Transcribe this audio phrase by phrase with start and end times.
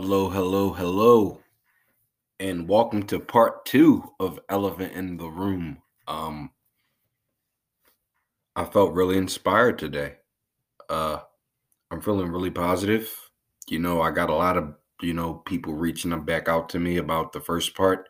[0.00, 1.40] Hello, hello, hello,
[2.38, 5.78] and welcome to part two of Elephant in the Room.
[6.06, 6.52] Um,
[8.54, 10.18] I felt really inspired today.
[10.88, 11.18] Uh,
[11.90, 13.12] I'm feeling really positive.
[13.66, 14.72] You know, I got a lot of
[15.02, 18.08] you know people reaching back out to me about the first part.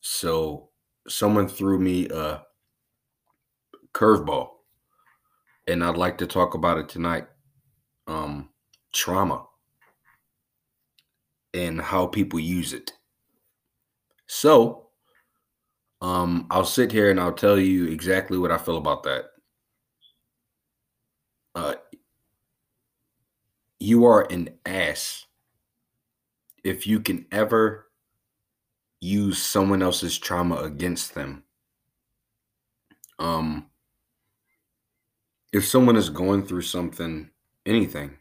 [0.00, 0.68] So
[1.08, 2.44] someone threw me a
[3.94, 4.50] curveball,
[5.66, 7.26] and I'd like to talk about it tonight.
[8.06, 8.50] Um,
[8.92, 9.47] trauma
[11.58, 12.92] and how people use it.
[14.28, 14.90] So,
[16.00, 19.24] um, I'll sit here and I'll tell you exactly what I feel about that.
[21.56, 21.74] Uh,
[23.80, 25.26] you are an ass
[26.62, 27.88] if you can ever
[29.00, 31.42] use someone else's trauma against them.
[33.18, 33.66] Um,
[35.52, 37.30] if someone is going through something,
[37.66, 38.12] anything,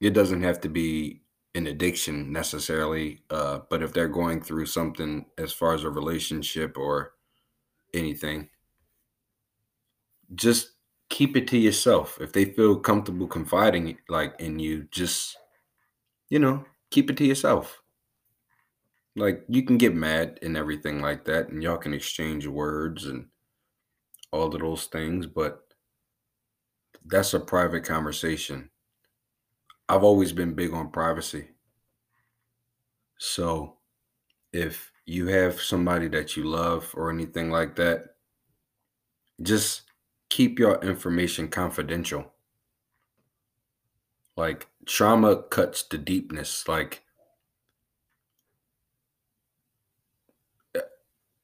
[0.00, 1.22] it doesn't have to be
[1.54, 6.78] an addiction necessarily, uh, but if they're going through something as far as a relationship
[6.78, 7.14] or
[7.92, 8.48] anything,
[10.34, 10.72] just
[11.08, 12.18] keep it to yourself.
[12.20, 15.36] If they feel comfortable confiding like in you, just
[16.28, 17.82] you know, keep it to yourself.
[19.16, 23.26] Like you can get mad and everything like that, and y'all can exchange words and
[24.32, 25.62] all of those things, but
[27.04, 28.70] that's a private conversation.
[29.90, 31.48] I've always been big on privacy.
[33.18, 33.78] So
[34.52, 38.14] if you have somebody that you love or anything like that,
[39.42, 39.82] just
[40.28, 42.32] keep your information confidential.
[44.36, 46.68] Like trauma cuts the deepness.
[46.68, 47.02] Like,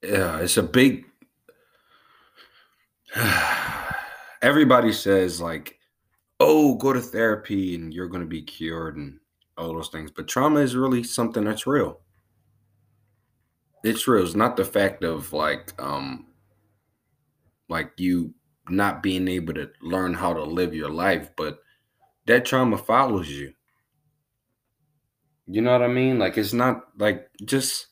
[0.05, 1.07] yeah, it's a big.
[4.41, 5.76] Everybody says like
[6.41, 9.19] oh, go to therapy and you're going to be cured and
[9.57, 10.11] all those things.
[10.11, 12.01] But trauma is really something that's real.
[13.83, 14.25] It's real.
[14.25, 16.27] It's not the fact of like, um,
[17.69, 18.35] like you
[18.69, 21.59] not being able to learn how to live your life, but
[22.27, 23.53] that trauma follows you.
[25.47, 26.19] You know what I mean?
[26.19, 27.87] Like it's not like just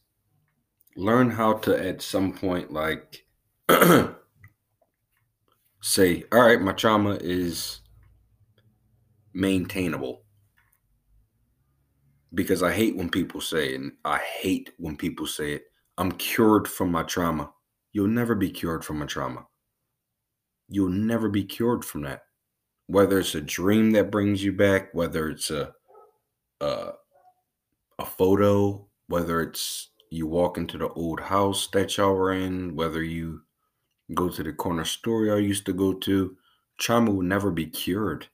[0.96, 3.24] learn how to at some point like
[5.80, 7.80] say, all right, my trauma is
[9.34, 10.22] maintainable.
[12.32, 15.64] Because I hate when people say, and I hate when people say it,
[15.98, 17.52] I'm cured from my trauma.
[17.92, 19.46] You'll never be cured from a trauma.
[20.68, 22.22] You'll never be cured from that.
[22.86, 25.74] Whether it's a dream that brings you back, whether it's a
[26.60, 26.92] a,
[27.98, 33.02] a photo, whether it's you walk into the old house that y'all were in, whether
[33.02, 33.42] you
[34.14, 36.36] go to the corner store y'all used to go to,
[36.78, 38.28] trauma will never be cured.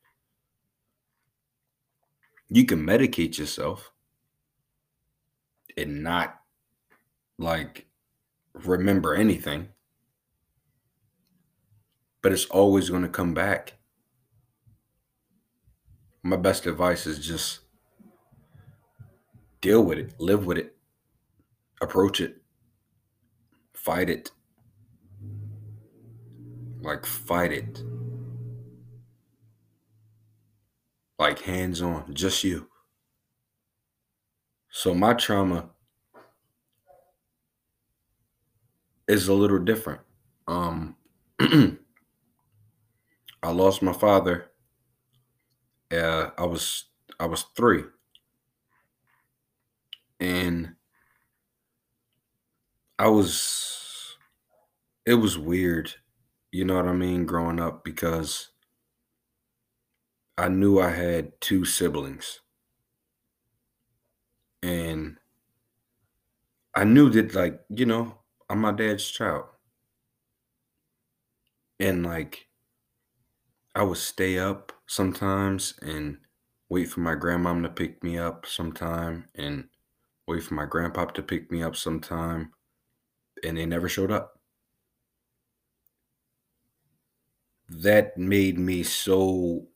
[2.50, 3.92] You can medicate yourself
[5.76, 6.40] and not
[7.38, 7.86] like
[8.54, 9.68] remember anything,
[12.22, 13.74] but it's always going to come back.
[16.24, 17.60] My best advice is just
[19.60, 20.76] deal with it, live with it,
[21.80, 22.42] approach it,
[23.74, 24.32] fight it.
[26.82, 27.82] Like, fight it.
[31.20, 32.69] Like hands on, just you.
[34.70, 35.70] So my trauma
[39.08, 40.00] is a little different.
[40.47, 40.97] Um
[43.42, 44.50] I lost my father.
[45.91, 46.86] Uh, I was
[47.19, 47.84] I was 3.
[50.20, 50.76] And
[52.98, 54.16] I was
[55.06, 55.94] it was weird,
[56.53, 58.49] you know what I mean, growing up because
[60.40, 62.40] I knew I had two siblings.
[64.62, 65.18] And
[66.74, 69.44] I knew that, like, you know, I'm my dad's child.
[71.80, 72.46] And, like,
[73.74, 76.18] I would stay up sometimes and
[76.68, 79.68] wait for my grandmom to pick me up sometime and
[80.28, 82.53] wait for my grandpa to pick me up sometime.
[83.44, 84.41] And they never showed up.
[87.70, 89.69] That made me so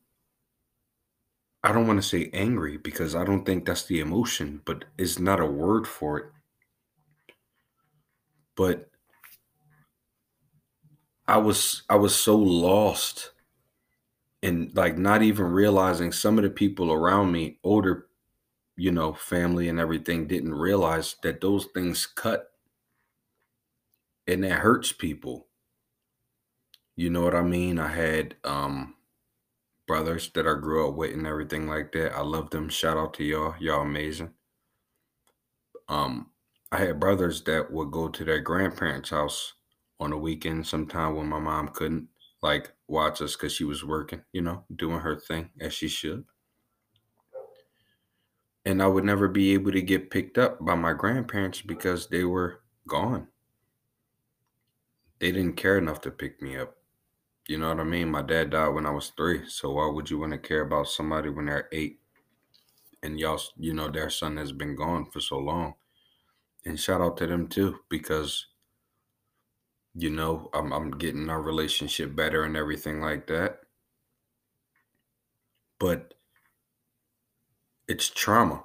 [1.64, 5.18] I don't want to say angry because I don't think that's the emotion, but it's
[5.18, 6.26] not a word for it.
[8.56, 8.90] But
[11.28, 13.32] I was I was so lost
[14.42, 18.06] and like not even realizing some of the people around me, older,
[18.76, 22.52] you know, family and everything didn't realize that those things cut
[24.26, 25.46] and that hurts people.
[26.96, 27.78] You know what I mean?
[27.78, 28.94] I had um
[29.86, 32.14] brothers that I grew up with and everything like that.
[32.14, 32.68] I love them.
[32.68, 33.54] Shout out to y'all.
[33.60, 34.32] Y'all amazing.
[35.88, 36.30] um,
[36.72, 39.54] I had brothers that would go to their grandparents' house
[40.00, 42.08] on the weekend sometime when my mom couldn't
[42.42, 46.24] like watch us because she was working, you know, doing her thing as she should.
[48.66, 52.24] And I would never be able to get picked up by my grandparents because they
[52.24, 53.28] were gone.
[55.20, 56.76] They didn't care enough to pick me up.
[57.46, 58.10] You know what I mean?
[58.10, 59.48] My dad died when I was three.
[59.48, 62.00] So why would you want to care about somebody when they're eight?
[63.02, 65.74] And y'all, you know, their son has been gone for so long.
[66.64, 68.46] And shout out to them too, because
[69.94, 73.60] you know, I'm I'm getting our relationship better and everything like that.
[75.78, 76.14] But
[77.86, 78.64] it's trauma.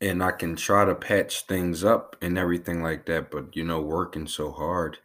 [0.00, 3.80] And I can try to patch things up and everything like that, but you know,
[3.80, 4.98] working so hard,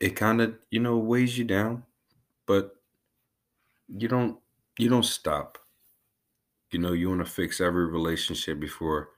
[0.00, 1.84] it kind of, you know, weighs you down,
[2.46, 2.76] but
[3.88, 4.38] you don't
[4.78, 5.58] you don't stop.
[6.70, 9.10] You know, you want to fix every relationship before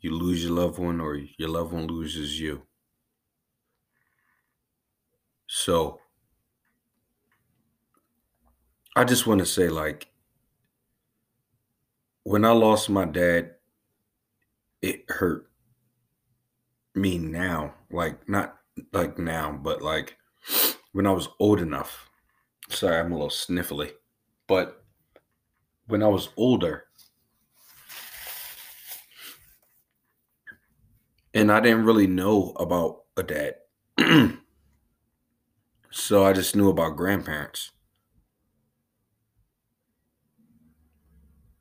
[0.00, 2.66] you lose your loved one or your loved one loses you.
[5.48, 6.00] So
[8.96, 10.08] I just want to say, like,
[12.24, 13.54] when I lost my dad,
[14.82, 15.50] it hurt
[16.94, 17.74] me now.
[17.90, 18.58] Like, not
[18.92, 20.16] like now, but like
[20.92, 22.10] when I was old enough.
[22.70, 23.92] Sorry, I'm a little sniffly.
[24.48, 24.84] But
[25.88, 26.84] when I was older,
[31.34, 33.56] and I didn't really know about a dad.
[35.90, 37.72] so I just knew about grandparents.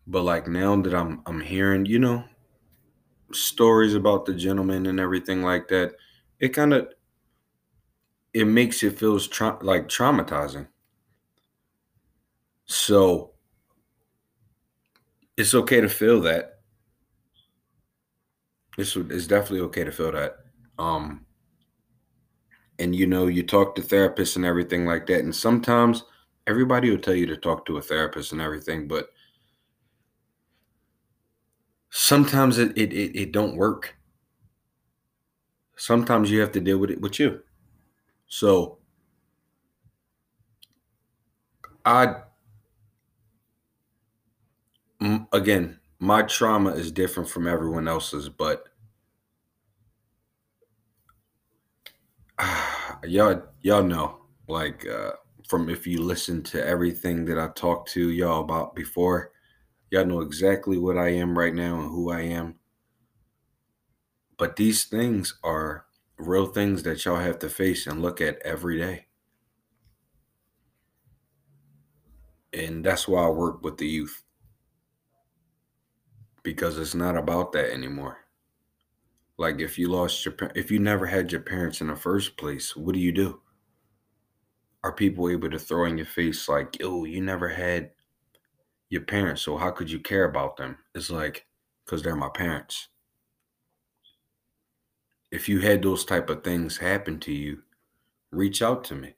[0.07, 2.23] But like now that I'm I'm hearing, you know,
[3.31, 5.93] stories about the gentleman and everything like that,
[6.39, 6.87] it kind of
[8.35, 10.67] it makes it feels tra- like traumatizing.
[12.67, 13.31] So
[15.37, 16.59] it's okay to feel that.
[18.77, 20.37] It's it's definitely okay to feel that.
[20.79, 21.25] Um
[22.79, 26.03] and you know, you talk to therapists and everything like that and sometimes
[26.47, 29.09] everybody will tell you to talk to a therapist and everything, but
[31.89, 33.95] sometimes it it it, it don't work.
[35.77, 37.41] Sometimes you have to deal with it with you.
[38.37, 38.79] So
[41.85, 42.15] I
[45.31, 48.65] again, my trauma is different from everyone else's, but
[52.37, 55.13] uh, y'all y'all know like uh,
[55.47, 59.31] from if you listen to everything that I talked to y'all about before,
[59.91, 62.55] y'all know exactly what I am right now and who I am.
[64.37, 65.85] But these things are
[66.17, 69.07] real things that y'all have to face and look at every day.
[72.53, 74.23] And that's why I work with the youth
[76.43, 78.19] because it's not about that anymore.
[79.37, 82.75] Like if you lost your if you never had your parents in the first place,
[82.75, 83.41] what do you do?
[84.83, 87.91] Are people able to throw in your face like, "Yo, you never had
[88.89, 91.47] your parents, so how could you care about them?" It's like
[91.85, 92.89] cuz they're my parents.
[95.31, 97.63] If you had those type of things happen to you,
[98.31, 99.15] reach out to me.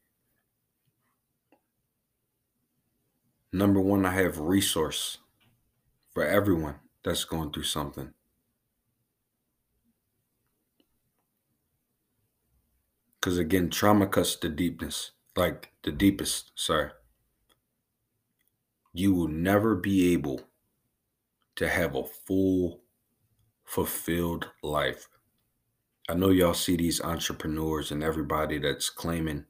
[3.53, 5.19] Number 1, I have resource
[6.11, 8.13] for everyone that's going through something.
[13.19, 16.91] Because again, trauma cuts the deepness, like the deepest, sorry.
[18.93, 20.41] You will never be able
[21.55, 22.81] to have a full,
[23.63, 25.07] fulfilled life.
[26.09, 29.45] I know y'all see these entrepreneurs and everybody that's claiming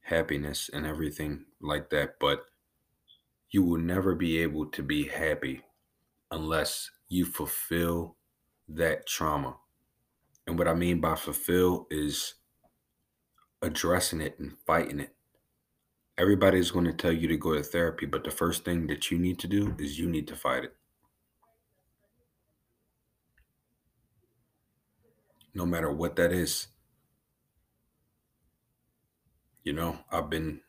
[0.00, 2.46] happiness and everything like that, but
[3.50, 5.62] you will never be able to be happy
[6.32, 8.16] unless you fulfill
[8.68, 9.56] that trauma.
[10.48, 12.34] And what I mean by fulfill is
[13.62, 15.14] addressing it and fighting it.
[16.18, 19.18] Everybody's going to tell you to go to therapy, but the first thing that you
[19.18, 20.74] need to do is you need to fight it.
[25.54, 26.68] No matter what that is.
[29.64, 30.60] You know, I've been,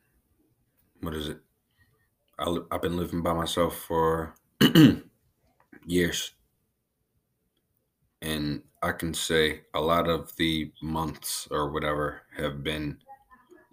[1.01, 1.39] what is it?
[2.39, 4.36] I, I've been living by myself for
[5.86, 6.34] years.
[8.22, 13.00] And I can say a lot of the months or whatever have been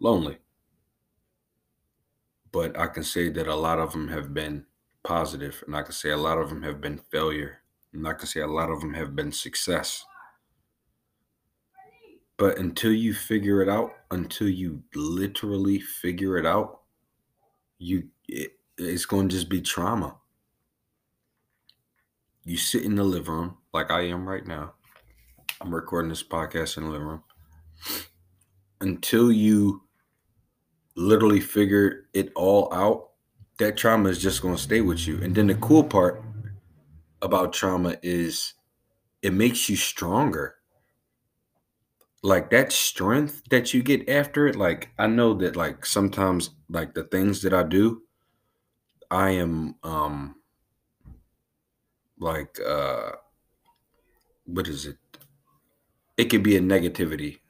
[0.00, 0.38] lonely.
[2.52, 4.66] But I can say that a lot of them have been
[5.02, 8.26] positive, and I can say a lot of them have been failure, and I can
[8.28, 10.04] say a lot of them have been success.
[12.42, 16.80] But until you figure it out, until you literally figure it out,
[17.78, 20.16] you it, it's going to just be trauma.
[22.42, 24.72] you sit in the living room like I am right now.
[25.60, 27.22] I'm recording this podcast in the living room.
[28.80, 29.84] Until you
[30.96, 33.10] literally figure it all out,
[33.60, 35.22] that trauma is just going to stay with you.
[35.22, 36.20] And then the cool part
[37.22, 38.54] about trauma is
[39.22, 40.56] it makes you stronger.
[42.22, 46.94] Like that strength that you get after it, like I know that like sometimes like
[46.94, 48.02] the things that I do,
[49.12, 50.42] I am um
[52.18, 53.12] like uh
[54.46, 54.96] what is it?
[56.16, 57.40] It could be a negativity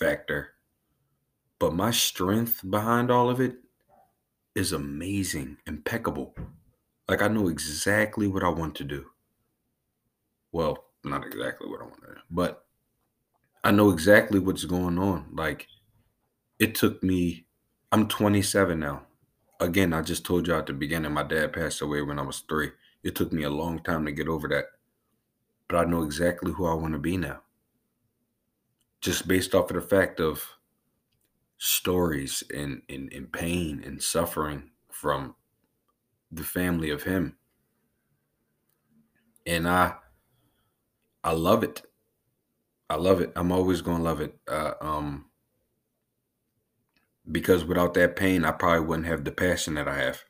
[0.00, 0.54] factor.
[1.58, 3.58] But my strength behind all of it
[4.56, 6.34] is amazing, impeccable.
[7.08, 9.10] Like I know exactly what I want to do.
[10.50, 12.65] Well, not exactly what I want to do, but
[13.66, 15.26] I know exactly what's going on.
[15.34, 15.68] Like
[16.58, 17.46] it took me
[17.92, 19.06] I'm 27 now.
[19.60, 22.40] Again, I just told you at the beginning my dad passed away when I was
[22.48, 22.72] 3.
[23.04, 24.66] It took me a long time to get over that.
[25.68, 27.42] But I know exactly who I want to be now.
[29.00, 30.58] Just based off of the fact of
[31.58, 35.34] stories and, and, and pain and suffering from
[36.32, 37.36] the family of him.
[39.46, 39.94] And I
[41.22, 41.82] I love it.
[42.90, 43.32] I love it.
[43.36, 44.38] I'm always gonna love it.
[44.48, 45.26] Uh, um,
[47.30, 50.24] because without that pain, I probably wouldn't have the passion that I have.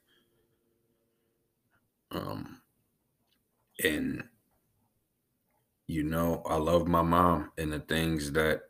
[2.10, 2.62] Um,
[3.84, 4.25] and
[5.86, 8.62] you know, I love my mom and the things that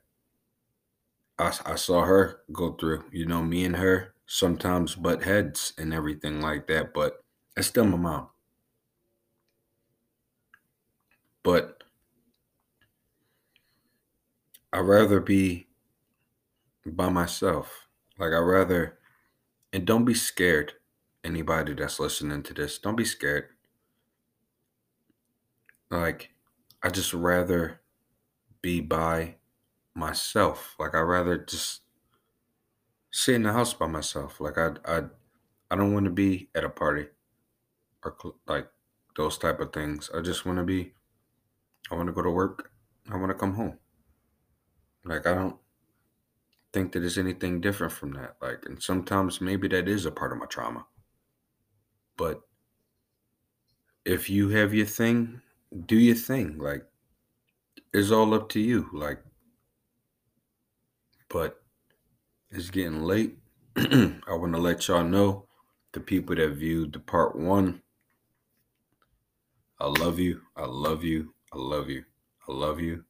[1.38, 3.04] I, I saw her go through.
[3.10, 7.24] You know, me and her sometimes butt heads and everything like that, but
[7.56, 8.28] it's still my mom.
[11.42, 11.75] But
[14.76, 15.66] I'd rather be
[16.86, 17.88] by myself.
[18.18, 18.98] Like I'd rather
[19.72, 20.74] and don't be scared.
[21.24, 23.50] Anybody that's listening to this, don't be scared.
[25.90, 26.30] Like
[26.82, 27.80] I just rather
[28.62, 29.36] be by
[29.94, 30.76] myself.
[30.78, 31.82] Like I'd rather just
[33.10, 34.40] sit in the house by myself.
[34.40, 35.02] Like I I
[35.70, 37.08] I don't want to be at a party
[38.04, 38.68] or cl- like
[39.16, 40.10] those type of things.
[40.14, 40.94] I just want to be
[41.90, 42.72] I want to go to work.
[43.10, 43.78] I want to come home.
[45.06, 45.56] Like I don't
[46.72, 48.36] think that there's anything different from that.
[48.42, 50.86] Like and sometimes maybe that is a part of my trauma.
[52.16, 52.40] But
[54.04, 55.40] if you have your thing,
[55.86, 56.58] do your thing.
[56.58, 56.84] Like
[57.92, 58.88] it's all up to you.
[58.92, 59.22] Like
[61.28, 61.62] but
[62.50, 63.38] it's getting late.
[63.76, 65.46] I want to let y'all know
[65.92, 67.82] the people that viewed the part one.
[69.78, 70.40] I love you.
[70.56, 71.34] I love you.
[71.52, 72.04] I love you.
[72.48, 73.04] I love you.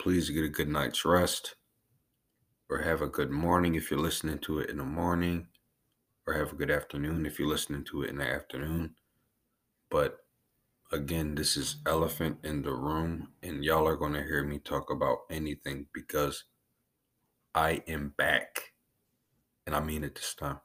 [0.00, 1.56] Please get a good night's rest
[2.70, 5.48] or have a good morning if you're listening to it in the morning
[6.26, 8.94] or have a good afternoon if you're listening to it in the afternoon.
[9.90, 10.16] But
[10.90, 14.90] again, this is Elephant in the Room, and y'all are going to hear me talk
[14.90, 16.44] about anything because
[17.54, 18.72] I am back.
[19.66, 20.60] And I mean it this time.